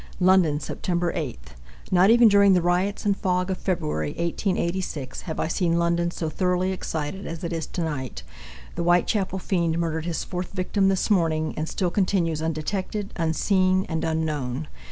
[0.19, 1.11] London, Sept.
[1.15, 1.37] 8.
[1.91, 6.27] Not even during the riots and fog of February, 1886, have I seen London so
[6.27, 8.23] thoroughly excited as it is to night.
[8.73, 14.03] The Whitechapel fiend murdered his fourth victim this morning and still continues undetected, unseen, and
[14.03, 14.67] unknown.